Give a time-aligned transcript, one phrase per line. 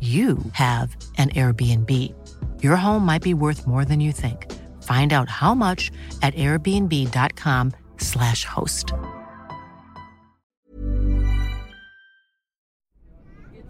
[0.00, 1.90] you have an Airbnb.
[2.62, 4.50] Your home might be worth more than you think.
[4.82, 5.90] Find out how much
[6.22, 8.94] at airbnb.com/slash host.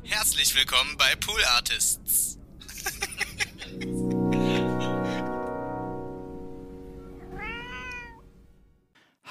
[0.04, 2.29] Herzlich willkommen bei Pool Artists.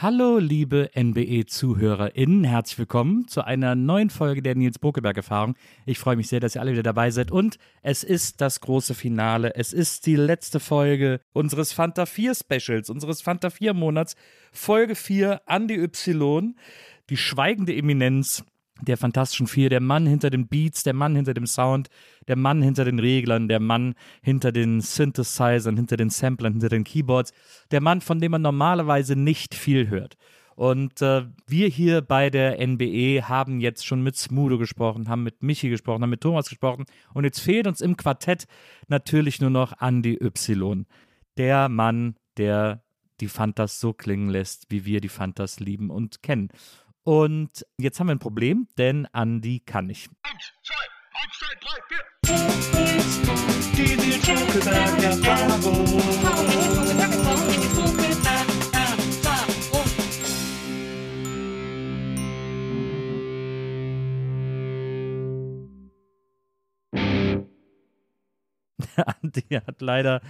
[0.02, 5.56] Hallo, liebe NBE-ZuhörerInnen, herzlich willkommen zu einer neuen Folge der Nils Bokeberg-Erfahrung.
[5.86, 8.94] Ich freue mich sehr, dass ihr alle wieder dabei seid und es ist das große
[8.94, 9.56] Finale.
[9.56, 14.16] Es ist die letzte Folge unseres Fanta 4 Specials, unseres Fanta 4 Monats.
[14.53, 16.56] Folge 4, Andy Y,
[17.09, 18.45] die schweigende Eminenz
[18.81, 21.89] der Fantastischen Vier, der Mann hinter den Beats, der Mann hinter dem Sound,
[22.27, 26.83] der Mann hinter den Reglern, der Mann hinter den Synthesizern, hinter den Samplern, hinter den
[26.83, 27.33] Keyboards,
[27.72, 30.16] der Mann, von dem man normalerweise nicht viel hört.
[30.55, 35.41] Und äh, wir hier bei der NBE haben jetzt schon mit Smudo gesprochen, haben mit
[35.41, 38.45] Michi gesprochen, haben mit Thomas gesprochen und jetzt fehlt uns im Quartett
[38.89, 40.85] natürlich nur noch Andy Y.
[41.38, 42.83] Der Mann, der
[43.22, 46.50] die Fantas so klingen lässt, wie wir die Fantas lieben und kennen.
[47.03, 50.09] Und jetzt haben wir ein Problem, denn Andi kann nicht.
[50.23, 50.75] Eins, zwei,
[51.21, 52.03] eins, zwei, drei, vier.
[53.75, 54.99] Die Nils Bokeberg
[69.21, 70.21] Andi hat leider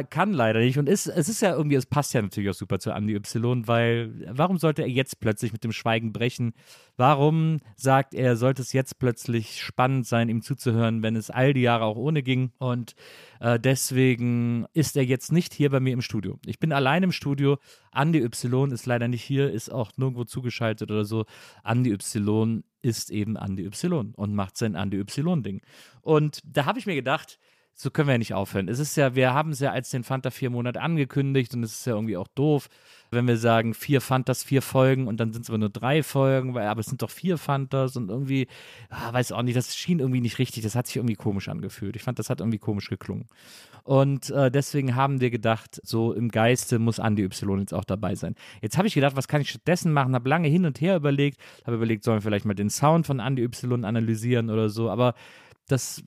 [0.00, 0.78] kann leider nicht.
[0.78, 3.68] Und ist, es ist ja irgendwie, es passt ja natürlich auch super zu Andy Y,
[3.68, 6.54] weil warum sollte er jetzt plötzlich mit dem Schweigen brechen?
[6.96, 11.60] Warum sagt er, sollte es jetzt plötzlich spannend sein, ihm zuzuhören, wenn es all die
[11.60, 12.52] Jahre auch ohne ging?
[12.56, 12.94] Und
[13.40, 16.38] äh, deswegen ist er jetzt nicht hier bei mir im Studio.
[16.46, 17.58] Ich bin allein im Studio.
[17.94, 21.26] Andy Y ist leider nicht hier, ist auch nirgendwo zugeschaltet oder so.
[21.64, 25.60] Andy Y ist eben Andy Y und macht sein Andy Y-Ding.
[26.00, 27.38] Und da habe ich mir gedacht,
[27.74, 28.68] so können wir ja nicht aufhören.
[28.68, 31.72] Es ist ja, wir haben es ja als den Fanta vier Monate angekündigt und es
[31.72, 32.68] ist ja irgendwie auch doof,
[33.10, 36.54] wenn wir sagen, vier Fantas, vier Folgen und dann sind es aber nur drei Folgen,
[36.54, 38.46] weil, aber es sind doch vier Fantas und irgendwie,
[38.88, 41.96] ah, weiß auch nicht, das schien irgendwie nicht richtig, das hat sich irgendwie komisch angefühlt.
[41.96, 43.26] Ich fand, das hat irgendwie komisch geklungen.
[43.84, 48.14] Und äh, deswegen haben wir gedacht, so im Geiste muss Andy Y jetzt auch dabei
[48.14, 48.36] sein.
[48.60, 50.14] Jetzt habe ich gedacht, was kann ich stattdessen machen?
[50.14, 53.18] Habe lange hin und her überlegt, habe überlegt, sollen wir vielleicht mal den Sound von
[53.18, 55.14] Andy Y analysieren oder so, aber
[55.68, 56.02] das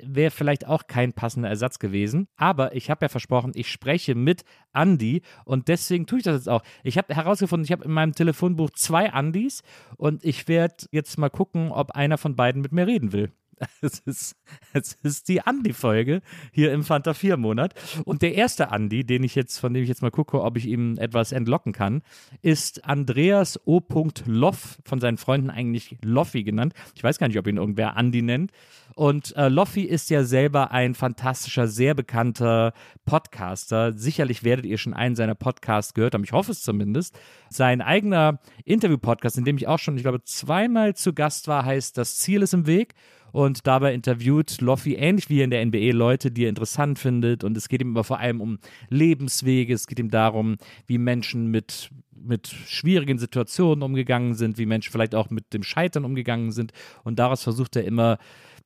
[0.00, 2.28] wäre vielleicht auch kein passender Ersatz gewesen.
[2.36, 6.48] Aber ich habe ja versprochen, ich spreche mit Andy und deswegen tue ich das jetzt
[6.48, 6.62] auch.
[6.84, 9.62] Ich habe herausgefunden, ich habe in meinem Telefonbuch zwei Andys
[9.96, 13.32] und ich werde jetzt mal gucken, ob einer von beiden mit mir reden will.
[13.80, 14.36] Es ist,
[14.72, 17.74] es ist die Andi-Folge hier im Fanta 4-Monat.
[18.04, 20.66] Und der erste Andi, den ich jetzt, von dem ich jetzt mal gucke, ob ich
[20.66, 22.02] ihm etwas entlocken kann,
[22.42, 23.82] ist Andreas O.
[24.26, 26.74] Loff, von seinen Freunden eigentlich Loffi genannt.
[26.94, 28.52] Ich weiß gar nicht, ob ihn irgendwer Andi nennt.
[28.98, 32.72] Und äh, Loffi ist ja selber ein fantastischer, sehr bekannter
[33.06, 33.92] Podcaster.
[33.92, 36.24] Sicherlich werdet ihr schon einen seiner Podcasts gehört haben.
[36.24, 37.16] Ich hoffe es zumindest.
[37.48, 41.96] Sein eigener Interview-Podcast, in dem ich auch schon, ich glaube, zweimal zu Gast war, heißt
[41.96, 42.94] Das Ziel ist im Weg
[43.30, 47.56] und dabei interviewt Loffi ähnlich wie in der NBA Leute, die er interessant findet und
[47.56, 48.58] es geht ihm aber vor allem um
[48.88, 50.56] Lebenswege, es geht ihm darum,
[50.88, 51.90] wie Menschen mit
[52.20, 56.72] mit schwierigen Situationen umgegangen sind, wie Menschen vielleicht auch mit dem Scheitern umgegangen sind
[57.04, 58.18] und daraus versucht er immer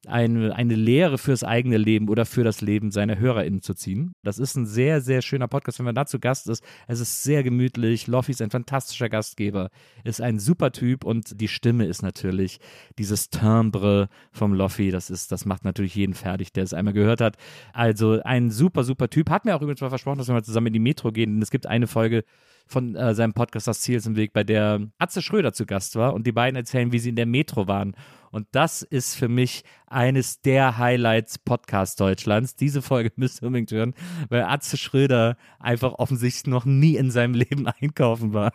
[0.06, 4.14] eine, eine Lehre fürs eigene Leben oder für das Leben seiner HörerInnen zu ziehen.
[4.22, 6.64] Das ist ein sehr, sehr schöner Podcast, wenn man da zu Gast ist.
[6.88, 8.08] Es ist sehr gemütlich.
[8.08, 9.70] Loffi ist ein fantastischer Gastgeber,
[10.02, 12.58] ist ein super Typ und die Stimme ist natürlich
[12.98, 14.90] dieses Timbre vom Loffi.
[14.90, 17.36] Das das macht natürlich jeden fertig, der es einmal gehört hat.
[17.72, 19.30] Also ein super, super Typ.
[19.30, 21.42] Hat mir auch übrigens mal versprochen, dass wir mal zusammen in die Metro gehen, denn
[21.42, 22.24] es gibt eine Folge,
[22.66, 25.96] von äh, seinem Podcast Das Ziel ist im Weg, bei der Atze Schröder zu Gast
[25.96, 27.94] war und die beiden erzählen, wie sie in der Metro waren
[28.32, 32.56] Und das ist für mich eines der Highlights Podcast Deutschlands.
[32.56, 33.94] Diese Folge müsst ihr unbedingt hören,
[34.30, 38.52] weil Atze Schröder einfach offensichtlich noch nie in seinem Leben einkaufen war.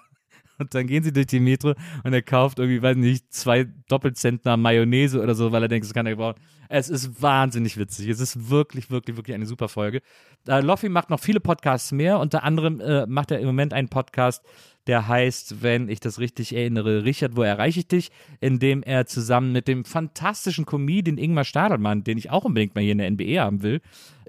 [0.60, 4.58] Und dann gehen sie durch die Metro und er kauft irgendwie, weiß nicht, zwei Doppelzentner
[4.58, 6.40] Mayonnaise oder so, weil er denkt, das kann er gebrauchen.
[6.68, 8.10] Es ist wahnsinnig witzig.
[8.10, 10.02] Es ist wirklich, wirklich, wirklich eine super Folge.
[10.48, 12.20] Äh, Loffi macht noch viele Podcasts mehr.
[12.20, 14.44] Unter anderem äh, macht er im Moment einen Podcast,
[14.88, 18.12] der heißt, wenn ich das richtig erinnere, Richard, wo erreiche ich dich?
[18.40, 22.82] In dem er zusammen mit dem fantastischen Comedian Ingmar Stadelmann, den ich auch unbedingt mal
[22.82, 23.82] hier in der NBE haben will,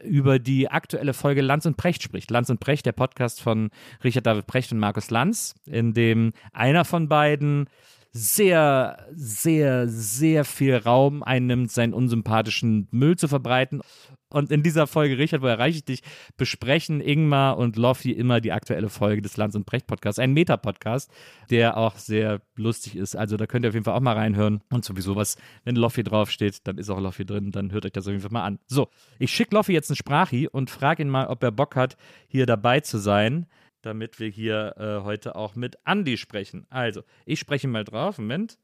[0.02, 2.30] über die aktuelle Folge Lanz und Precht spricht.
[2.30, 3.70] Lanz und Precht, der Podcast von
[4.04, 7.68] Richard David Precht und Markus Lanz, in dem einer von beiden
[8.12, 13.80] sehr, sehr, sehr viel Raum einnimmt, seinen unsympathischen Müll zu verbreiten.
[14.30, 16.02] Und in dieser Folge, Richard, wo erreiche ich dich,
[16.36, 20.18] besprechen Ingmar und Loffi immer die aktuelle Folge des Lanz und Brecht Podcasts.
[20.18, 21.10] Ein Meta-Podcast,
[21.50, 23.16] der auch sehr lustig ist.
[23.16, 24.62] Also da könnt ihr auf jeden Fall auch mal reinhören.
[24.70, 27.52] Und sowieso was, wenn Loffi draufsteht, dann ist auch Loffi drin.
[27.52, 28.58] Dann hört euch das auf jeden Fall mal an.
[28.66, 28.88] So,
[29.18, 31.96] ich schicke Loffi jetzt einen Sprachi und frage ihn mal, ob er Bock hat,
[32.28, 33.46] hier dabei zu sein
[33.82, 36.66] damit wir hier äh, heute auch mit Andy sprechen.
[36.68, 38.18] Also, ich spreche mal drauf.
[38.18, 38.58] Moment.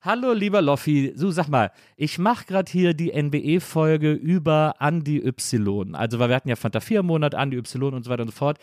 [0.00, 1.12] Hallo, lieber Loffi.
[1.16, 5.96] So, sag mal, ich mache gerade hier die NBE-Folge über Andy Y.
[5.96, 8.58] Also, weil wir hatten ja Fanta 4-Monat, Andy Y und so weiter und so fort.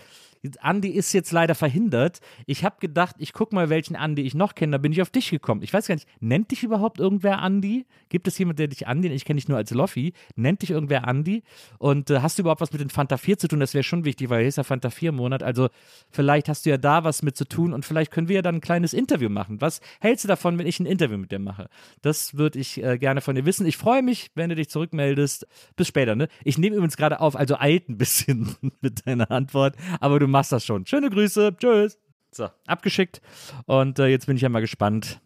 [0.59, 2.19] Andi ist jetzt leider verhindert.
[2.45, 4.73] Ich habe gedacht, ich gucke mal, welchen Andi ich noch kenne.
[4.73, 5.61] Da bin ich auf dich gekommen.
[5.63, 7.85] Ich weiß gar nicht, nennt dich überhaupt irgendwer Andi?
[8.09, 11.07] Gibt es jemanden, der dich Andi, ich kenne dich nur als Loffi, nennt dich irgendwer
[11.07, 11.43] Andi?
[11.77, 13.59] Und äh, hast du überhaupt was mit den Fanta 4 zu tun?
[13.59, 15.43] Das wäre schon wichtig, weil hier ist ja Fanta 4 Monat.
[15.43, 15.69] Also
[16.09, 18.55] vielleicht hast du ja da was mit zu tun und vielleicht können wir ja dann
[18.55, 19.61] ein kleines Interview machen.
[19.61, 21.69] Was hältst du davon, wenn ich ein Interview mit dir mache?
[22.01, 23.65] Das würde ich äh, gerne von dir wissen.
[23.65, 25.47] Ich freue mich, wenn du dich zurückmeldest.
[25.75, 26.27] Bis später, ne?
[26.43, 30.51] Ich nehme übrigens gerade auf, also eilt ein bisschen mit deiner Antwort, aber du machst
[30.51, 30.85] das schon.
[30.85, 31.55] Schöne Grüße.
[31.57, 31.97] Tschüss.
[32.29, 33.21] So, abgeschickt.
[33.67, 35.21] Und äh, jetzt bin ich ja mal gespannt,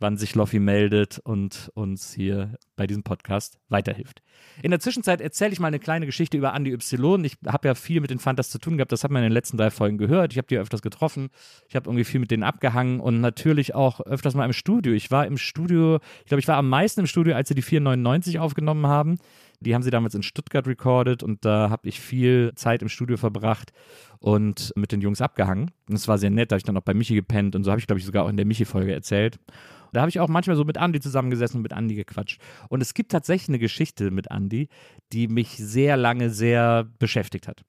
[0.00, 4.20] wann sich Loffi meldet und uns hier bei diesem Podcast weiterhilft.
[4.60, 7.24] In der Zwischenzeit erzähle ich mal eine kleine Geschichte über Andy Y.
[7.24, 9.32] Ich habe ja viel mit den Fantas zu tun gehabt, das hat man in den
[9.32, 10.32] letzten drei Folgen gehört.
[10.32, 11.30] Ich habe die öfters getroffen,
[11.68, 14.92] ich habe irgendwie viel mit denen abgehangen und natürlich auch öfters mal im Studio.
[14.92, 17.62] Ich war im Studio, ich glaube, ich war am meisten im Studio, als sie die
[17.62, 19.18] 499 aufgenommen haben.
[19.60, 23.16] Die haben sie damals in Stuttgart recorded und da habe ich viel Zeit im Studio
[23.16, 23.72] verbracht
[24.20, 25.70] und mit den Jungs abgehangen.
[25.88, 27.70] Und es war sehr nett, da habe ich dann auch bei Michi gepennt und so
[27.70, 29.38] habe ich, glaube ich, sogar auch in der Michi-Folge erzählt.
[29.92, 32.40] Da habe ich auch manchmal so mit Andy zusammengesessen und mit Andy gequatscht.
[32.68, 34.68] Und es gibt tatsächlich eine Geschichte mit Andy,
[35.12, 37.62] die mich sehr lange sehr beschäftigt hat.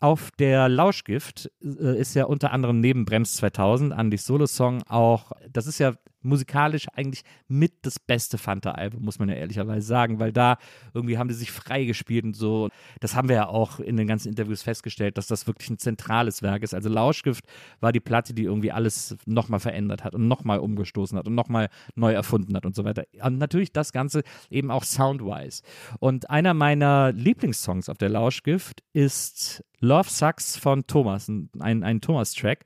[0.00, 5.66] Auf der Lauschgift äh, ist ja unter anderem neben Brems 2000, Andys Solo-Song, auch, das
[5.66, 10.58] ist ja musikalisch eigentlich mit das beste Fanta-Album, muss man ja ehrlicherweise sagen, weil da
[10.94, 12.68] irgendwie haben die sich freigespielt und so.
[13.00, 16.42] Das haben wir ja auch in den ganzen Interviews festgestellt, dass das wirklich ein zentrales
[16.42, 16.74] Werk ist.
[16.74, 17.44] Also Lauschgift
[17.80, 21.68] war die Platte, die irgendwie alles nochmal verändert hat und nochmal umgestoßen hat und nochmal
[21.94, 23.04] neu erfunden hat und so weiter.
[23.22, 25.62] Und natürlich das Ganze eben auch soundwise.
[26.00, 32.64] Und einer meiner Lieblingssongs auf der Lauschgift ist Love Sucks von Thomas, ein, ein Thomas-Track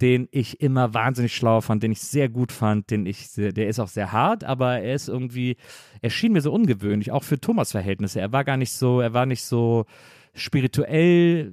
[0.00, 3.78] den ich immer wahnsinnig schlau fand, den ich sehr gut fand, den ich der ist
[3.78, 5.56] auch sehr hart, aber er ist irgendwie,
[6.00, 8.20] er schien mir so ungewöhnlich, auch für Thomas Verhältnisse.
[8.20, 9.84] Er war gar nicht so, er war nicht so
[10.34, 11.52] spirituell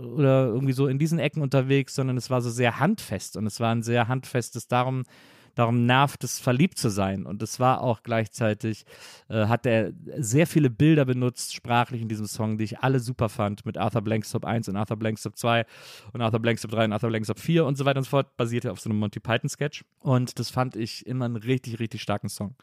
[0.00, 3.60] oder irgendwie so in diesen Ecken unterwegs, sondern es war so sehr handfest und es
[3.60, 5.04] war ein sehr handfestes, darum
[5.54, 7.26] darum nervt es, verliebt zu sein.
[7.26, 8.84] Und es war auch gleichzeitig,
[9.28, 13.28] äh, hat er sehr viele Bilder benutzt, sprachlich in diesem Song, die ich alle super
[13.28, 15.64] fand, mit Arthur Blankstop 1 und Arthur Blankstop 2
[16.12, 18.72] und Arthur Blankstop 3 und Arthur Blankstop 4 und so weiter und so fort, basierte
[18.72, 19.84] auf so einem Monty Python-Sketch.
[20.00, 22.56] Und das fand ich immer einen richtig, richtig starken Song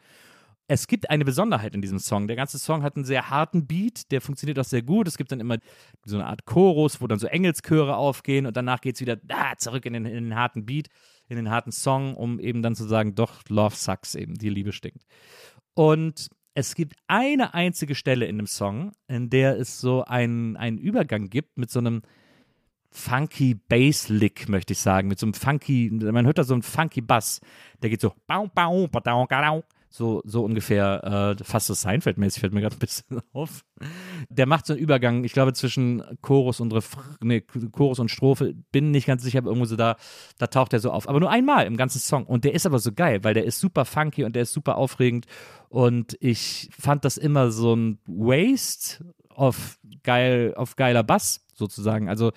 [0.74, 2.28] es gibt eine Besonderheit in diesem Song.
[2.28, 5.06] Der ganze Song hat einen sehr harten Beat, der funktioniert auch sehr gut.
[5.06, 5.58] Es gibt dann immer
[6.06, 9.54] so eine Art Chorus, wo dann so Engelschöre aufgehen und danach geht es wieder ah,
[9.58, 10.88] zurück in den, in den harten Beat
[11.32, 14.74] in den harten Song, um eben dann zu sagen, doch, Love sucks eben, die Liebe
[14.74, 15.06] stinkt.
[15.74, 20.78] Und es gibt eine einzige Stelle in dem Song, in der es so einen, einen
[20.78, 22.02] Übergang gibt mit so einem
[22.92, 27.00] funky Bass-Lick, möchte ich sagen, mit so einem funky, man hört da so einen funky
[27.00, 27.40] Bass,
[27.82, 28.14] der geht so
[29.94, 33.66] so, so ungefähr, äh, fast so Seinfeld-mäßig, fällt mir gerade ein bisschen auf.
[34.30, 38.56] Der macht so einen Übergang, ich glaube, zwischen Chorus und Ref nee, Chorus und Strophe,
[38.72, 39.98] bin nicht ganz sicher, aber irgendwo so da,
[40.38, 41.10] da taucht er so auf.
[41.10, 42.26] Aber nur einmal im ganzen Song.
[42.26, 44.78] Und der ist aber so geil, weil der ist super funky und der ist super
[44.78, 45.26] aufregend.
[45.68, 52.08] Und ich fand das immer so ein Waste auf geil, auf geiler Bass, sozusagen.
[52.08, 52.32] Also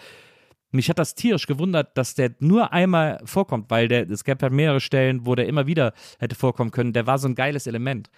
[0.75, 4.53] mich hat das tierisch gewundert, dass der nur einmal vorkommt, weil der, es gab halt
[4.53, 6.93] mehrere Stellen, wo der immer wieder hätte vorkommen können.
[6.93, 8.11] Der war so ein geiles Element.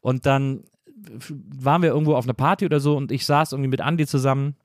[0.00, 0.64] Und dann
[1.26, 4.56] waren wir irgendwo auf einer Party oder so und ich saß irgendwie mit Andy zusammen,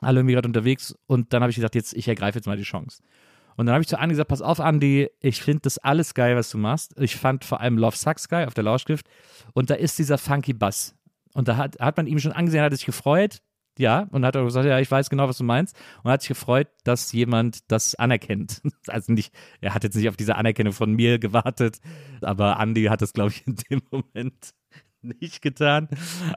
[0.00, 2.62] alle irgendwie gerade unterwegs und dann habe ich gesagt, jetzt, ich ergreife jetzt mal die
[2.62, 3.02] Chance.
[3.56, 6.36] Und dann habe ich zu Andi gesagt, pass auf, Andi, ich finde das alles geil,
[6.36, 6.94] was du machst.
[7.00, 9.08] Ich fand vor allem Love Sucks geil auf der Lauschgift.
[9.54, 10.94] Und da ist dieser funky Bass.
[11.32, 13.40] Und da hat, hat man ihm schon angesehen, hat sich gefreut.
[13.78, 15.76] Ja, und hat auch gesagt, ja, ich weiß genau, was du meinst.
[16.02, 18.62] Und hat sich gefreut, dass jemand das anerkennt.
[18.88, 21.78] Also nicht, er hat jetzt nicht auf diese Anerkennung von mir gewartet,
[22.22, 24.54] aber Andi hat das, glaube ich, in dem Moment
[25.02, 25.88] nicht getan.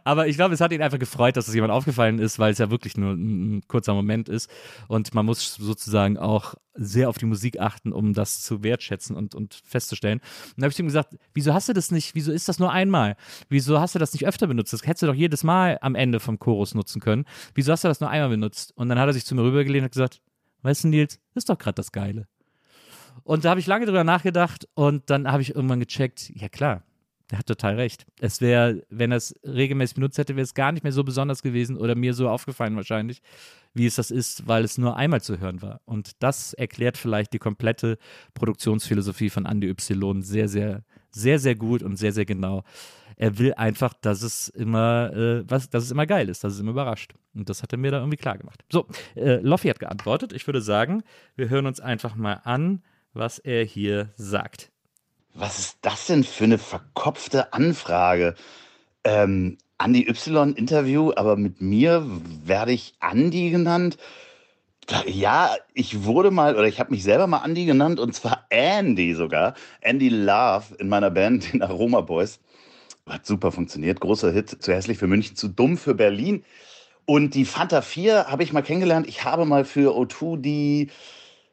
[0.03, 2.57] Aber ich glaube, es hat ihn einfach gefreut, dass es jemand aufgefallen ist, weil es
[2.57, 4.49] ja wirklich nur ein, kurzer Moment ist.
[4.87, 9.35] Und man muss sozusagen auch sehr auf die Musik achten, um das zu wertschätzen und,
[9.35, 10.19] und festzustellen.
[10.19, 12.71] Und dann habe ich ihm gesagt, wieso hast du das nicht, wieso ist das nur
[12.71, 13.15] einmal?
[13.49, 14.73] Wieso hast du das nicht öfter benutzt?
[14.73, 17.25] Das hättest du doch jedes Mal am Ende vom Chorus nutzen können.
[17.53, 18.71] Wieso hast du das nur einmal benutzt?
[18.75, 20.21] Und dann hat er sich zu mir rübergelehnt und gesagt,
[20.61, 22.27] weißt du, Nils, das ist doch gerade das Geile.
[23.23, 26.83] Und da habe ich lange drüber nachgedacht und dann habe ich irgendwann gecheckt, ja klar,
[27.29, 28.05] der hat total recht.
[28.19, 31.43] Es wäre, wenn er es regelmäßig benutzt hätte, wäre es gar nicht mehr so besonders
[31.43, 33.21] gewesen oder mir so aufgefallen wahrscheinlich,
[33.73, 35.81] wie es das ist, weil es nur einmal zu hören war.
[35.85, 37.97] Und das erklärt vielleicht die komplette
[38.33, 42.63] Produktionsphilosophie von Andy Y sehr, sehr, sehr, sehr gut und sehr, sehr genau.
[43.15, 46.59] Er will einfach, dass es immer, äh, was, dass es immer geil ist, dass es
[46.61, 47.13] immer überrascht.
[47.35, 48.63] Und das hat er mir da irgendwie klar gemacht.
[48.71, 50.33] So, äh, Loffi hat geantwortet.
[50.33, 51.03] Ich würde sagen,
[51.35, 52.81] wir hören uns einfach mal an,
[53.13, 54.71] was er hier sagt.
[55.39, 58.35] Was ist das denn für eine verkopfte Anfrage?
[59.05, 62.05] Ähm, Andi Y Interview, aber mit mir
[62.43, 63.97] werde ich Andi genannt.
[65.05, 69.13] Ja, ich wurde mal, oder ich habe mich selber mal Andi genannt, und zwar Andy
[69.13, 69.53] sogar.
[69.79, 72.41] Andy Love in meiner Band, den Aroma Boys.
[73.07, 74.01] Hat super funktioniert.
[74.01, 74.61] Großer Hit.
[74.61, 76.43] Zu hässlich für München, zu dumm für Berlin.
[77.05, 79.07] Und die Fanta 4 habe ich mal kennengelernt.
[79.07, 80.89] Ich habe mal für O2 die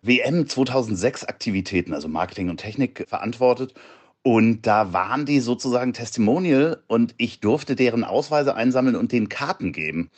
[0.06, 3.74] WM 2006 Aktivitäten, also Marketing und Technik, verantwortet.
[4.22, 9.72] Und da waren die sozusagen Testimonial und ich durfte deren Ausweise einsammeln und den Karten
[9.72, 10.10] geben.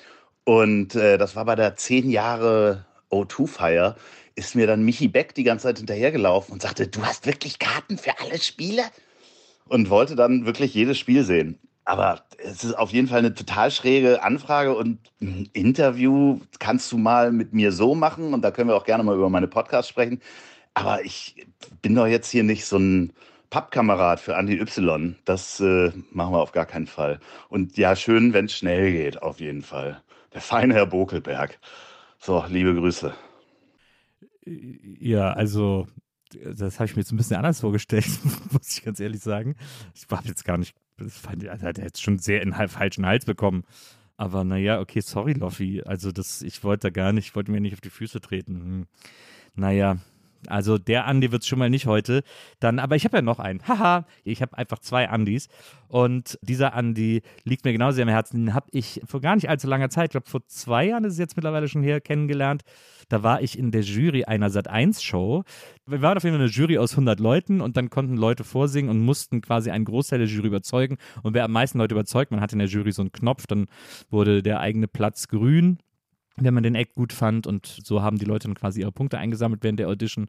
[0.44, 3.96] Und äh, das war bei der zehn Jahre O2-Feier,
[4.34, 7.98] ist mir dann Michi Beck die ganze Zeit hinterhergelaufen und sagte, du hast wirklich Karten
[7.98, 8.82] für alle Spiele?
[9.66, 11.58] Und wollte dann wirklich jedes Spiel sehen.
[11.88, 16.98] Aber es ist auf jeden Fall eine total schräge Anfrage und ein Interview kannst du
[16.98, 19.88] mal mit mir so machen und da können wir auch gerne mal über meine Podcasts
[19.88, 20.20] sprechen.
[20.74, 21.46] Aber ich
[21.80, 23.14] bin doch jetzt hier nicht so ein
[23.48, 25.16] Pappkamerad für Andy Y.
[25.24, 27.20] Das äh, machen wir auf gar keinen Fall.
[27.48, 30.02] Und ja, schön, wenn es schnell geht, auf jeden Fall.
[30.34, 31.58] Der feine Herr Bokelberg.
[32.18, 33.14] So, liebe Grüße.
[34.44, 35.88] Ja, also
[36.34, 38.10] das habe ich mir jetzt ein bisschen anders vorgestellt,
[38.52, 39.56] muss ich ganz ehrlich sagen.
[39.94, 42.52] Ich habe jetzt gar nicht das fand ich, also hat er jetzt schon sehr in
[42.52, 43.64] den falschen Hals bekommen.
[44.16, 45.82] Aber naja, okay, sorry, Loffi.
[45.86, 48.54] Also das, ich wollte da gar nicht, ich wollte mir nicht auf die Füße treten.
[48.54, 48.86] Hm.
[49.54, 49.98] Naja,
[50.46, 52.22] also der Andi wird es schon mal nicht heute.
[52.60, 53.66] Dann, aber ich habe ja noch einen.
[53.66, 55.48] Haha, ich habe einfach zwei Andis.
[55.88, 58.46] Und dieser Andi liegt mir genau sehr am Herzen.
[58.46, 61.14] Den habe ich vor gar nicht allzu langer Zeit, ich glaube vor zwei Jahren ist
[61.14, 62.62] es jetzt mittlerweile schon her, kennengelernt.
[63.08, 65.44] Da war ich in der Jury einer Sat1-Show.
[65.86, 68.90] Wir waren auf jeden Fall eine Jury aus 100 Leuten und dann konnten Leute vorsingen
[68.90, 70.98] und mussten quasi einen Großteil der Jury überzeugen.
[71.22, 73.66] Und wer am meisten Leute überzeugt, man hatte in der Jury so einen Knopf, dann
[74.10, 75.78] wurde der eigene Platz grün
[76.44, 77.46] wenn man den Act gut fand.
[77.46, 80.28] Und so haben die Leute dann quasi ihre Punkte eingesammelt während der Audition.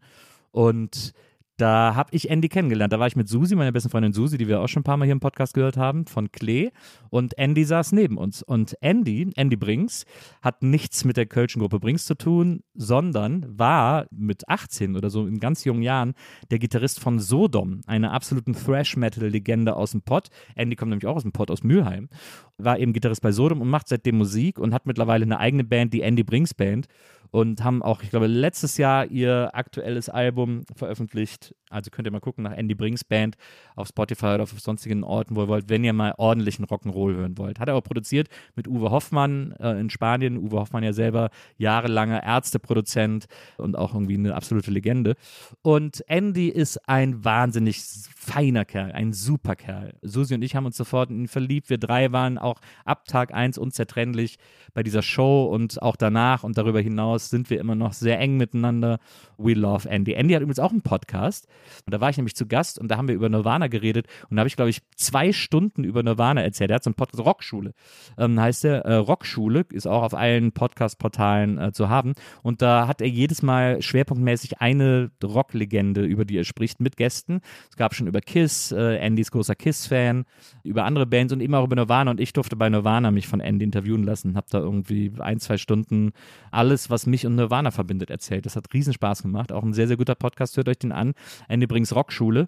[0.51, 1.13] Und
[1.60, 2.94] da habe ich Andy kennengelernt.
[2.94, 4.98] Da war ich mit Susi, meiner besten Freundin Susi, die wir auch schon ein paar
[4.98, 6.72] Mal hier im Podcast gehört haben, von Klee.
[7.10, 8.42] Und Andy saß neben uns.
[8.42, 10.06] Und Andy, Andy Brinks,
[10.42, 15.28] hat nichts mit der Kölschen Gruppe Brinks zu tun, sondern war mit 18 oder so
[15.28, 16.13] in ganz jungen Jahren
[16.50, 20.30] der Gitarrist von Sodom, einer absoluten Thrash-Metal-Legende aus dem Pott.
[20.56, 22.10] Andy kommt nämlich auch aus dem Pott, aus Mülheim.
[22.58, 25.94] War eben Gitarrist bei Sodom und macht seitdem Musik und hat mittlerweile eine eigene Band,
[25.94, 26.88] die Andy Brinks Band
[27.31, 31.55] und haben auch, ich glaube, letztes Jahr ihr aktuelles Album veröffentlicht.
[31.69, 33.36] Also könnt ihr mal gucken nach Andy Brings Band
[33.75, 37.38] auf Spotify oder auf sonstigen Orten, wo ihr wollt, wenn ihr mal ordentlichen Rock'n'Roll hören
[37.38, 37.59] wollt.
[37.59, 40.38] Hat er auch produziert mit Uwe Hoffmann äh, in Spanien.
[40.38, 45.15] Uwe Hoffmann ja selber jahrelanger Ärzteproduzent und auch irgendwie eine absolute Legende.
[45.62, 47.83] Und Andy ist ein wahnsinnig
[48.15, 49.93] feiner Kerl, ein super Kerl.
[50.01, 51.69] Susi und ich haben uns sofort in ihn verliebt.
[51.69, 54.38] Wir drei waren auch ab Tag 1 unzertrennlich
[54.74, 58.38] bei dieser Show und auch danach und darüber hinaus sind wir immer noch sehr eng
[58.38, 59.00] miteinander.
[59.38, 60.14] We love Andy.
[60.14, 61.48] Andy hat übrigens auch einen Podcast
[61.86, 64.38] und da war ich nämlich zu Gast und da haben wir über Nirvana geredet und
[64.38, 66.72] da habe ich, glaube ich, zwei Stunden über Nirvana erzählt.
[66.72, 67.74] Er hat so einen Podcast, Rockschule
[68.18, 68.86] ähm, heißt der.
[68.86, 73.42] Äh, Rockschule ist auch auf allen Podcast-Portalen äh, zu haben und da hat er jedes
[73.42, 77.42] Mal schwerpunktmäßig eine Rocklegende, über die er spricht, mit Gästen.
[77.70, 80.26] Es gab schon über Kiss, äh, Andy ist großer Kiss-Fan,
[80.64, 83.40] über andere Bands und immer auch über Nirvana und ich durfte bei Nirvana mich von
[83.40, 86.12] Andy interviewen lassen, habe da irgendwie ein, zwei Stunden
[86.52, 88.46] alles, was mich und Nirvana verbindet, erzählt.
[88.46, 89.51] Das hat riesen Spaß gemacht.
[89.51, 90.58] Auch ein sehr, sehr guter Podcast.
[90.58, 91.13] Hört euch den an.
[91.48, 92.48] Andy Brings Rockschule.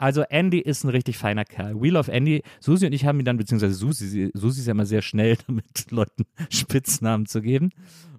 [0.00, 1.78] Also Andy ist ein richtig feiner Kerl.
[1.78, 2.42] We love Andy.
[2.58, 5.90] Susi und ich haben ihn dann, beziehungsweise Susi, Susi ist ja immer sehr schnell damit,
[5.90, 7.70] Leuten Spitznamen zu geben.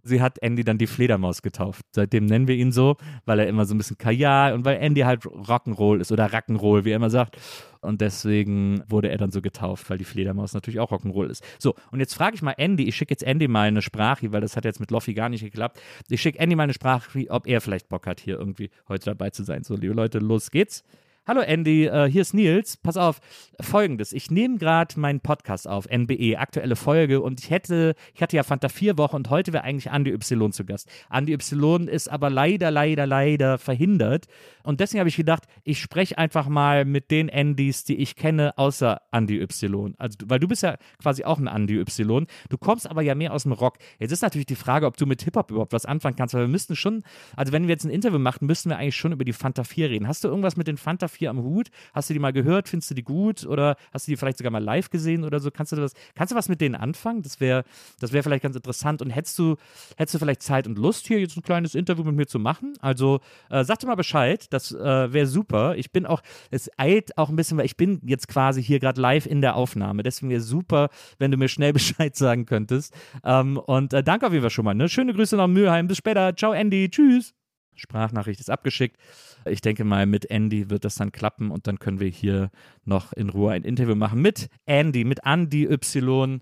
[0.03, 1.83] Sie hat Andy dann die Fledermaus getauft.
[1.91, 5.01] Seitdem nennen wir ihn so, weil er immer so ein bisschen Kajal und weil Andy
[5.01, 7.39] halt Rock'n'Roll ist oder Rock'n'Roll, wie er immer sagt.
[7.81, 11.43] Und deswegen wurde er dann so getauft, weil die Fledermaus natürlich auch Rock'n'Roll ist.
[11.57, 14.41] So, und jetzt frage ich mal Andy, ich schicke jetzt Andy mal eine Sprache, weil
[14.41, 15.81] das hat jetzt mit Loffi gar nicht geklappt.
[16.09, 19.31] Ich schicke Andy mal eine Sprache, ob er vielleicht Bock hat, hier irgendwie heute dabei
[19.31, 19.63] zu sein.
[19.63, 20.83] So, liebe Leute, los geht's.
[21.31, 22.75] Hallo Andy, äh, hier ist Nils.
[22.75, 23.21] Pass auf,
[23.61, 24.11] folgendes.
[24.11, 28.43] Ich nehme gerade meinen Podcast auf, NBE, aktuelle Folge, und ich hätte, ich hatte ja
[28.43, 30.89] Fanta 4 Wochen und heute wäre eigentlich Andy Y zu Gast.
[31.09, 34.25] Andy Y ist aber leider, leider, leider verhindert.
[34.63, 38.57] Und deswegen habe ich gedacht, ich spreche einfach mal mit den Andys, die ich kenne,
[38.57, 39.95] außer Andy Y.
[39.99, 42.27] Also, weil du bist ja quasi auch ein Andy Y.
[42.49, 43.77] Du kommst aber ja mehr aus dem Rock.
[43.99, 46.49] Jetzt ist natürlich die Frage, ob du mit Hip-Hop überhaupt was anfangen kannst, weil wir
[46.49, 47.03] müssten schon,
[47.37, 49.89] also wenn wir jetzt ein Interview machen, müssten wir eigentlich schon über die Fanta 4
[49.89, 50.09] reden.
[50.09, 51.69] Hast du irgendwas mit den Fanta 4 am Hut?
[51.93, 52.69] Hast du die mal gehört?
[52.69, 53.45] Findest du die gut?
[53.45, 55.51] Oder hast du die vielleicht sogar mal live gesehen oder so?
[55.51, 57.21] Kannst du das, kannst du was mit denen anfangen?
[57.21, 57.63] Das wäre
[57.99, 59.01] das wär vielleicht ganz interessant.
[59.01, 59.57] Und hättest du,
[59.97, 62.73] hättest du vielleicht Zeit und Lust, hier jetzt ein kleines Interview mit mir zu machen?
[62.79, 65.75] Also äh, sag dir mal Bescheid, das äh, wäre super.
[65.75, 69.01] Ich bin auch, es eilt auch ein bisschen, weil ich bin jetzt quasi hier gerade
[69.01, 70.03] live in der Aufnahme.
[70.03, 72.93] Deswegen wäre super, wenn du mir schnell Bescheid sagen könntest.
[73.23, 74.73] Ähm, und äh, danke auf jeden Fall schon mal.
[74.73, 74.89] Ne?
[74.89, 75.87] Schöne Grüße nach Mülheim.
[75.87, 76.35] Bis später.
[76.35, 76.89] Ciao, Andy.
[76.89, 77.33] Tschüss.
[77.75, 78.97] Sprachnachricht ist abgeschickt.
[79.45, 82.51] Ich denke mal, mit Andy wird das dann klappen und dann können wir hier
[82.85, 86.41] noch in Ruhe ein Interview machen mit Andy, mit Andy Y.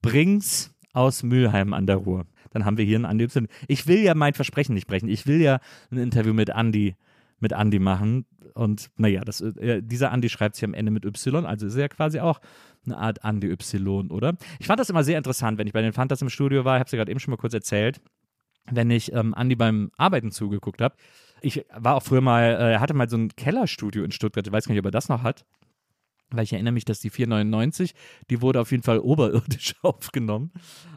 [0.00, 2.26] Brings aus Mülheim an der Ruhr.
[2.50, 3.48] Dann haben wir hier einen Andy Y.
[3.66, 5.08] Ich will ja mein Versprechen nicht brechen.
[5.08, 6.96] Ich will ja ein Interview mit Andy,
[7.40, 8.24] mit Andy machen.
[8.54, 11.88] Und naja, das, äh, dieser Andy schreibt sich am Ende mit Y, also ist er
[11.88, 12.40] quasi auch
[12.86, 14.36] eine Art Andy Y, oder?
[14.58, 16.80] Ich fand das immer sehr interessant, wenn ich bei den Fantas im Studio war, ich
[16.80, 18.00] habe es ja gerade eben schon mal kurz erzählt
[18.70, 20.94] wenn ich ähm, Andi beim Arbeiten zugeguckt habe.
[21.40, 24.52] Ich war auch früher mal, äh, er hatte mal so ein Kellerstudio in Stuttgart, ich
[24.52, 25.44] weiß gar nicht, ob er das noch hat.
[26.30, 27.94] Weil ich erinnere mich, dass die 499,
[28.28, 30.52] die wurde auf jeden Fall oberirdisch aufgenommen.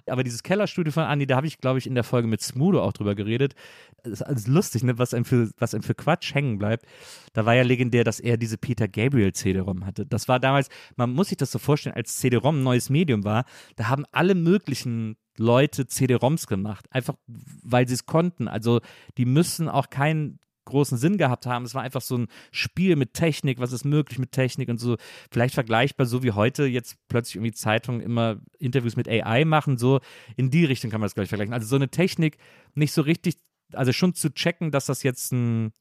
[0.05, 2.81] Aber dieses Kellerstudio von Andi, da habe ich, glaube ich, in der Folge mit Smudo
[2.83, 3.55] auch drüber geredet.
[4.03, 4.97] Das ist alles lustig, ne?
[4.97, 6.85] was, einem für, was einem für Quatsch hängen bleibt.
[7.31, 10.05] Da war ja legendär, dass er diese Peter Gabriel CD-ROM hatte.
[10.05, 13.45] Das war damals, man muss sich das so vorstellen, als CD-ROM ein neues Medium war,
[13.77, 18.47] da haben alle möglichen Leute CD-ROMs gemacht, einfach weil sie es konnten.
[18.47, 18.79] Also
[19.17, 21.65] die müssen auch keinen großen Sinn gehabt haben.
[21.65, 24.97] Es war einfach so ein Spiel mit Technik, was ist möglich mit Technik und so.
[25.31, 29.99] Vielleicht vergleichbar, so wie heute jetzt plötzlich irgendwie Zeitungen immer Interviews mit AI machen, so
[30.35, 31.53] in die Richtung kann man das gleich vergleichen.
[31.53, 32.37] Also so eine Technik
[32.75, 33.35] nicht so richtig,
[33.73, 35.73] also schon zu checken, dass das jetzt ein,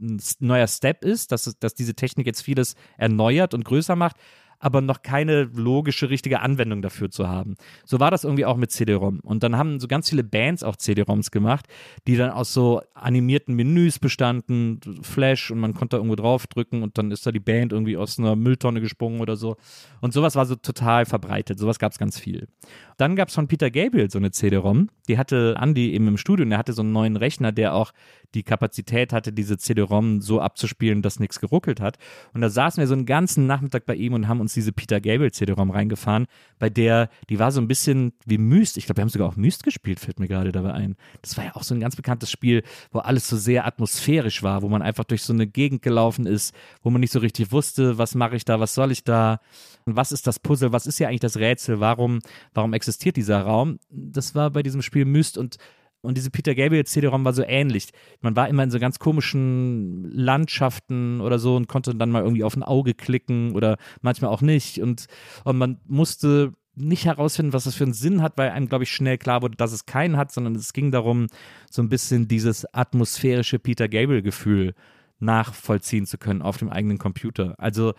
[0.00, 4.16] ein neuer Step ist, dass, dass diese Technik jetzt vieles erneuert und größer macht,
[4.58, 7.56] aber noch keine logische, richtige Anwendung dafür zu haben.
[7.84, 9.20] So war das irgendwie auch mit CD-ROM.
[9.20, 11.66] Und dann haben so ganz viele Bands auch CD-ROMs gemacht,
[12.06, 16.98] die dann aus so animierten Menüs bestanden, Flash und man konnte da irgendwo draufdrücken und
[16.98, 19.56] dann ist da die Band irgendwie aus einer Mülltonne gesprungen oder so.
[20.00, 21.58] Und sowas war so total verbreitet.
[21.58, 22.48] Sowas gab es ganz viel.
[22.96, 24.88] Dann gab es von Peter Gabriel so eine CD-ROM.
[25.08, 27.92] Die hatte Andy eben im Studio und er hatte so einen neuen Rechner, der auch
[28.34, 31.98] die Kapazität hatte, diese CD-ROM so abzuspielen, dass nichts geruckelt hat.
[32.32, 35.00] Und da saßen wir so einen ganzen Nachmittag bei ihm und haben uns diese Peter
[35.00, 36.26] Gabriel CD-ROM reingefahren,
[36.58, 38.76] bei der, die war so ein bisschen wie Myst.
[38.76, 40.96] Ich glaube, wir haben sogar auch Myst gespielt, fällt mir gerade dabei ein.
[41.22, 44.62] Das war ja auch so ein ganz bekanntes Spiel, wo alles so sehr atmosphärisch war,
[44.62, 47.98] wo man einfach durch so eine Gegend gelaufen ist, wo man nicht so richtig wusste,
[47.98, 49.40] was mache ich da, was soll ich da,
[49.86, 52.20] was ist das Puzzle, was ist ja eigentlich das Rätsel, warum,
[52.52, 53.78] warum existiert dieser Raum?
[53.90, 55.56] Das war bei diesem Spiel Myst und
[56.04, 57.88] und diese Peter Gabriel CD-ROM war so ähnlich.
[58.20, 62.44] Man war immer in so ganz komischen Landschaften oder so und konnte dann mal irgendwie
[62.44, 64.80] auf ein Auge klicken oder manchmal auch nicht.
[64.80, 65.06] Und,
[65.44, 68.90] und man musste nicht herausfinden, was das für einen Sinn hat, weil einem, glaube ich,
[68.90, 71.28] schnell klar wurde, dass es keinen hat, sondern es ging darum,
[71.70, 74.74] so ein bisschen dieses atmosphärische Peter Gabriel-Gefühl
[75.20, 77.54] nachvollziehen zu können auf dem eigenen Computer.
[77.58, 77.94] Also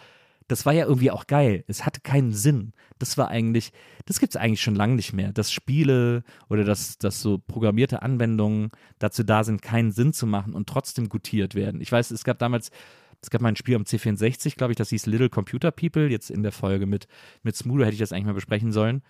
[0.48, 1.64] das war ja irgendwie auch geil.
[1.68, 2.74] Es hatte keinen Sinn.
[3.00, 3.72] Das war eigentlich,
[4.06, 8.02] das gibt es eigentlich schon lange nicht mehr, dass Spiele oder dass, dass so programmierte
[8.02, 11.82] Anwendungen dazu da sind, keinen Sinn zu machen und trotzdem gutiert werden.
[11.82, 12.70] Ich weiß, es gab damals,
[13.22, 16.10] es gab mal ein Spiel am C64, glaube ich, das hieß Little Computer People.
[16.10, 17.08] Jetzt in der Folge mit,
[17.42, 19.02] mit Smudo hätte ich das eigentlich mal besprechen sollen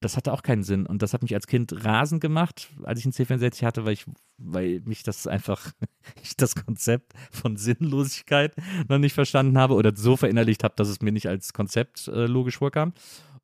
[0.00, 0.86] das hatte auch keinen Sinn.
[0.86, 4.06] Und das hat mich als Kind rasend gemacht, als ich einen C64 hatte, weil ich,
[4.38, 5.72] weil mich das einfach,
[6.22, 8.54] ich das Konzept von Sinnlosigkeit
[8.88, 12.26] noch nicht verstanden habe oder so verinnerlicht habe, dass es mir nicht als Konzept äh,
[12.26, 12.94] logisch vorkam.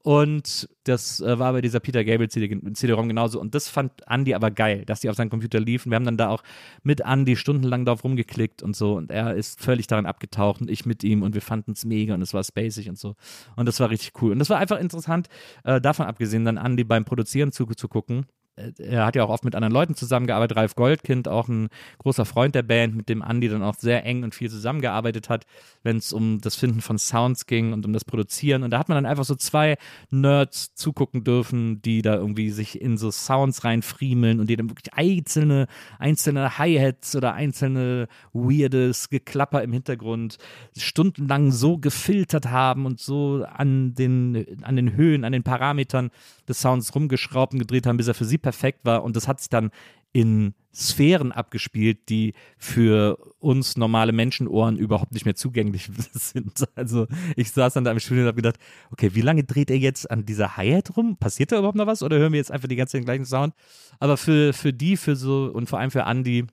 [0.07, 3.41] Und das äh, war bei dieser Peter Gable CD-ROM genauso.
[3.41, 5.91] Und das fand Andy aber geil, dass die auf seinem Computer liefen.
[5.91, 6.45] Wir haben dann da auch
[6.85, 8.95] mit Andy stundenlang drauf rumgeklickt und so.
[8.95, 11.25] Und er ist völlig daran abgetaucht und ich mit ihm.
[11.25, 13.17] Und wir fanden es mega und es war spacig und so.
[13.57, 14.31] Und das war richtig cool.
[14.31, 15.27] Und das war einfach interessant,
[15.65, 18.46] äh, davon abgesehen, dann Andy beim Produzieren zuzugucken äh,
[18.79, 20.57] er hat ja auch oft mit anderen Leuten zusammengearbeitet.
[20.57, 24.25] Ralf Goldkind, auch ein großer Freund der Band, mit dem Andy dann auch sehr eng
[24.25, 25.47] und viel zusammengearbeitet hat,
[25.83, 28.63] wenn es um das Finden von Sounds ging und um das Produzieren.
[28.63, 29.77] Und da hat man dann einfach so zwei
[30.11, 34.95] Nerds zugucken dürfen, die da irgendwie sich in so Sounds reinfriemeln und die dann wirklich
[34.95, 35.67] einzelne,
[35.99, 40.39] einzelne Hi-Hats oder einzelne weirdes Geklapper im Hintergrund
[40.77, 46.11] stundenlang so gefiltert haben und so an den, an den Höhen, an den Parametern
[46.49, 49.05] des Sounds rumgeschraubt und gedreht haben, bis er für sie perfekt war.
[49.05, 49.71] Und das hat sich dann
[50.13, 56.65] in Sphären abgespielt, die für uns normale Menschenohren überhaupt nicht mehr zugänglich sind.
[56.75, 57.07] Also
[57.37, 58.59] ich saß dann da im Studio und habe gedacht,
[58.91, 61.17] okay, wie lange dreht er jetzt an dieser Hi-Hat rum?
[61.17, 63.25] Passiert da überhaupt noch was oder hören wir jetzt einfach die ganze Zeit den gleichen
[63.27, 63.55] Sound?
[63.99, 66.47] Aber für, für die, für so und vor allem für Andy,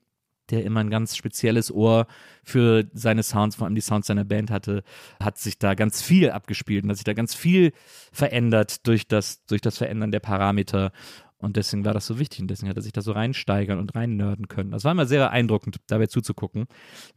[0.53, 2.07] der immer ein ganz spezielles Ohr
[2.43, 4.83] für seine Sounds, vor allem die Sounds seiner Band hatte,
[5.19, 7.73] hat sich da ganz viel abgespielt und hat sich da ganz viel
[8.11, 10.91] verändert durch das, durch das Verändern der Parameter.
[11.39, 13.95] Und deswegen war das so wichtig und deswegen hat er sich da so reinsteigern und
[13.95, 14.71] reinnörden können.
[14.71, 16.67] Das war immer sehr beeindruckend, dabei zuzugucken,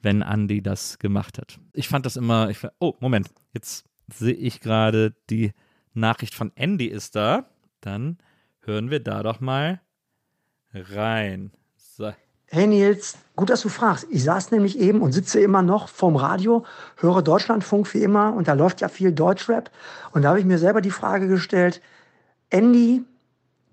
[0.02, 1.60] wenn Andy das gemacht hat.
[1.72, 5.52] Ich fand das immer, ich, oh, Moment, jetzt sehe ich gerade, die
[5.94, 7.48] Nachricht von Andy ist da.
[7.80, 8.18] Dann
[8.60, 9.80] hören wir da doch mal
[10.72, 11.52] rein.
[11.76, 12.12] So.
[12.48, 14.06] Hey Nils, gut, dass du fragst.
[14.08, 16.64] Ich saß nämlich eben und sitze immer noch vorm Radio,
[16.96, 19.68] höre Deutschlandfunk wie immer und da läuft ja viel Deutschrap.
[20.12, 21.82] Und da habe ich mir selber die Frage gestellt,
[22.50, 23.02] Andy,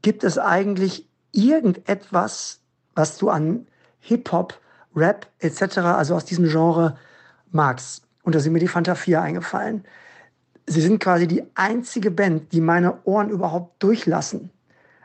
[0.01, 2.62] gibt es eigentlich irgendetwas,
[2.95, 3.67] was du an
[3.99, 4.59] Hip-Hop,
[4.95, 6.97] Rap etc., also aus diesem Genre
[7.51, 8.07] magst?
[8.23, 9.86] Und da sind mir die Fanta 4 eingefallen.
[10.65, 14.49] Sie sind quasi die einzige Band, die meine Ohren überhaupt durchlassen.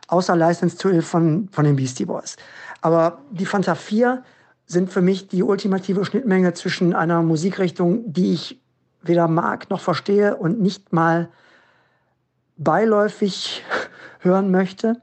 [0.09, 2.37] Außer License to Ill von, von den Beastie Boys.
[2.81, 4.23] Aber die Fanta 4
[4.67, 8.61] sind für mich die ultimative Schnittmenge zwischen einer Musikrichtung, die ich
[9.03, 11.31] weder mag noch verstehe und nicht mal
[12.57, 13.65] beiläufig
[14.21, 15.01] hören möchte.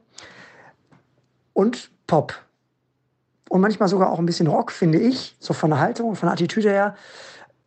[1.53, 2.35] Und Pop.
[3.49, 6.27] Und manchmal sogar auch ein bisschen Rock, finde ich, so von der Haltung und von
[6.27, 6.95] der Attitüde her.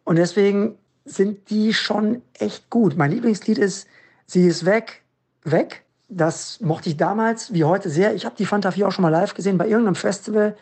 [0.05, 2.97] Und deswegen sind die schon echt gut.
[2.97, 3.89] Mein Lieblingslied ist
[4.31, 5.03] Sie ist weg,
[5.45, 5.87] weg.
[6.09, 8.15] Das mochte ich damals wie heute sehr.
[8.15, 10.57] Ich habe die Fanta 4 auch schon mal live gesehen bei irgendeinem Festival.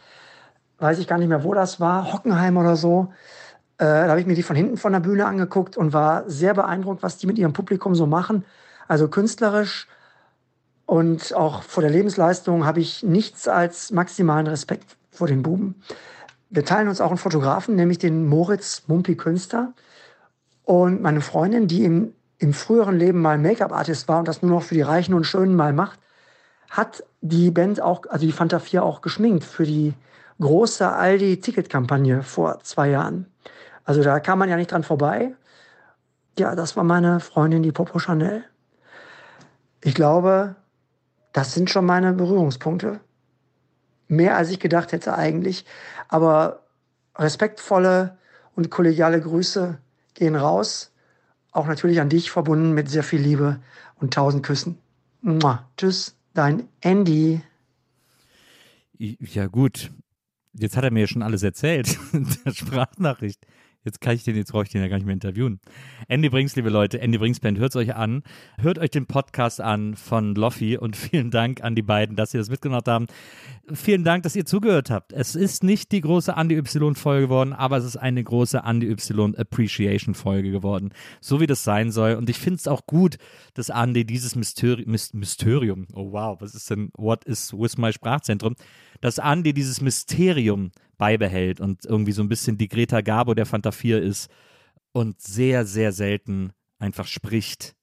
[0.79, 2.13] Weiß ich gar nicht mehr, wo das war.
[2.13, 3.13] Hockenheim oder so.
[3.79, 6.55] Äh, da habe ich mir die von hinten von der Bühne angeguckt und war sehr
[6.55, 8.45] beeindruckt, was die mit ihrem Publikum so machen.
[8.89, 9.89] Also künstlerisch
[10.87, 15.83] und auch vor der Lebensleistung habe ich nichts als maximalen Respekt vor den Buben.
[16.49, 19.73] Wir teilen uns auch einen Fotografen, nämlich den Moritz Mumpi Künster.
[20.63, 24.63] Und meine Freundin, die im, im früheren Leben mal Make-up-Artist war und das nur noch
[24.63, 25.99] für die Reichen und Schönen mal macht,
[26.69, 29.95] hat die Band auch, also die Fanta 4 auch geschminkt für die
[30.41, 33.27] große Aldi-Ticket-Kampagne vor zwei Jahren.
[33.85, 35.35] Also da kam man ja nicht dran vorbei.
[36.39, 38.45] Ja, das war meine Freundin, die Popo Chanel.
[39.83, 40.57] Ich glaube,
[41.33, 43.01] das sind schon meine Berührungspunkte.
[44.09, 45.65] Mehr als ich gedacht hätte eigentlich.
[46.09, 46.61] Aber
[47.17, 48.19] respektvolle
[48.55, 49.79] und kollegiale Grüße
[50.15, 50.93] gehen raus.
[51.57, 53.61] Auch natürlich an dich, verbunden mit sehr viel Liebe
[53.95, 54.77] und tausend Küssen.
[55.23, 55.67] Mua.
[55.79, 57.41] Tschüss, dein Andy.
[58.99, 59.91] Ja, gut.
[60.53, 61.99] Jetzt hat er mir schon alles erzählt.
[62.13, 63.47] Der Sprachnachricht.
[63.87, 65.61] Jetzt kann ich den, jetzt brauche ich den ja gar nicht mehr interviewen.
[66.09, 68.25] Andy Brings, liebe Leute, Andy Brings Band, hört es euch an.
[68.59, 72.39] Hört euch den Podcast an von Loffi und vielen Dank an die beiden, dass sie
[72.39, 73.07] das mitgemacht haben.
[73.73, 75.13] Vielen Dank, dass ihr zugehört habt.
[75.13, 79.37] Es ist nicht die große Andy Y-Folge geworden, aber es ist eine große Andy Y
[79.37, 80.91] Appreciation-Folge geworden.
[81.21, 82.15] So wie das sein soll.
[82.15, 83.19] Und ich finde es auch gut,
[83.55, 88.57] dass Andy dieses Mysteri Mysterium, oh wow, was ist denn, what is with my Sprachzentrum,
[89.01, 93.73] dass Andy dieses Mysterium beibehält und irgendwie so ein bisschen die Greta Garbo der Fanta
[93.73, 94.31] 4 ist
[94.93, 97.77] und sehr, sehr selten einfach spricht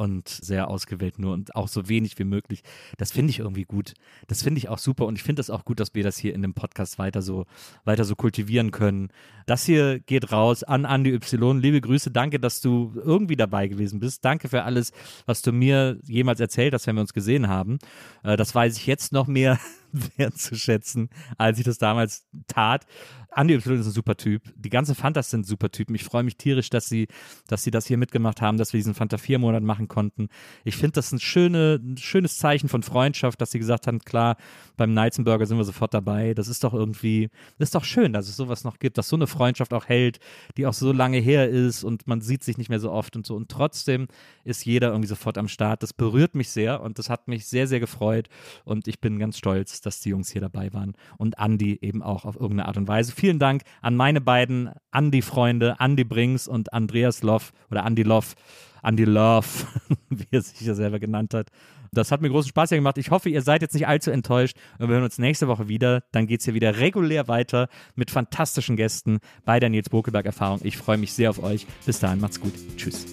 [0.00, 2.62] und sehr ausgewählt nur und auch so wenig wie möglich.
[2.96, 3.92] Das finde ich irgendwie gut.
[4.28, 6.34] Das finde ich auch super und ich finde es auch gut, dass wir das hier
[6.34, 7.44] in dem Podcast weiter so,
[7.84, 9.08] weiter so kultivieren können.
[9.44, 11.60] Das hier geht raus an Andi Y.
[11.60, 14.24] Liebe Grüße, danke, dass du irgendwie dabei gewesen bist.
[14.24, 14.92] Danke für alles,
[15.26, 17.78] was du mir jemals erzählt hast, wenn wir uns gesehen haben.
[18.22, 19.58] Äh, das weiß ich jetzt noch mehr
[20.16, 22.86] wertzuschätzen, als ich das damals tat.
[23.32, 24.42] Andi Y ist ein super Typ.
[24.56, 25.94] Die ganzen Fantas sind super Typen.
[25.94, 27.06] Ich freue mich tierisch, dass sie,
[27.46, 30.28] dass sie das hier mitgemacht haben, dass wir diesen Fanta 4 Monat machen konnten.
[30.64, 34.36] Ich finde das ein, schöne, ein schönes Zeichen von Freundschaft, dass sie gesagt haben, klar,
[34.76, 36.34] beim Neizenburger sind wir sofort dabei.
[36.34, 39.16] Das ist doch irgendwie, das ist doch schön, dass es sowas noch gibt, dass so
[39.16, 40.18] eine Freundschaft auch hält,
[40.56, 43.26] die auch so lange her ist und man sieht sich nicht mehr so oft und
[43.26, 43.36] so.
[43.36, 44.08] Und trotzdem
[44.44, 45.82] ist jeder irgendwie sofort am Start.
[45.82, 48.28] Das berührt mich sehr und das hat mich sehr, sehr gefreut.
[48.64, 52.24] Und ich bin ganz stolz, dass die Jungs hier dabei waren und Andi eben auch
[52.24, 53.12] auf irgendeine Art und Weise.
[53.20, 58.34] Vielen Dank an meine beiden Andi-Freunde, Andi Brings und Andreas Loff oder Andy Loff,
[58.82, 59.46] Andy Love,
[60.08, 61.48] wie er sich ja selber genannt hat.
[61.92, 62.98] Das hat mir großen Spaß gemacht.
[62.98, 64.56] Ich hoffe, ihr seid jetzt nicht allzu enttäuscht.
[64.78, 66.04] Und wir hören uns nächste Woche wieder.
[66.12, 70.60] Dann geht es hier wieder regulär weiter mit fantastischen Gästen bei der Nils Bokelberg-Erfahrung.
[70.62, 71.66] Ich freue mich sehr auf euch.
[71.84, 72.52] Bis dahin, macht's gut.
[72.76, 73.06] Tschüss.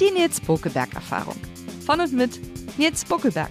[0.00, 1.36] Die Nils Bokelberg-Erfahrung.
[1.86, 2.40] Von und mit
[2.78, 3.50] Nils Bokelberg.